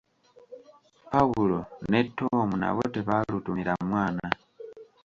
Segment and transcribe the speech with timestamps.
[1.11, 4.27] Paulo ne Tom nabo tebaalutumira mwana.